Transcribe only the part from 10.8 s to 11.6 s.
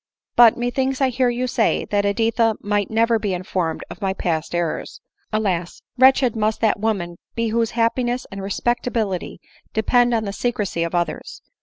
of others